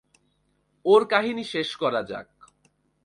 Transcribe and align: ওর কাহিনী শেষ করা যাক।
ওর 0.85 1.01
কাহিনী 1.05 1.43
শেষ 1.43 1.69
করা 1.75 2.01
যাক। 2.03 2.29